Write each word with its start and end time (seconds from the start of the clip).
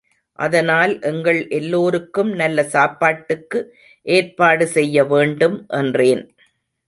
அதனால் 0.39 0.93
எங்கள் 1.01 1.39
எல்லோருக்கும் 1.49 2.31
நல்ல 2.33 2.63
சாப்பாட்டுக்கு 2.71 3.59
ஏற்பாடு 4.05 4.67
செய்ய 4.67 5.03
வேண்டும் 5.05 5.57
என்றேன். 5.81 6.23